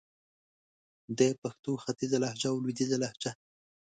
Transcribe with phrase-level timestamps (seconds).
[1.17, 3.31] د پښتو ختیځه لهجه او لويديځه لهجه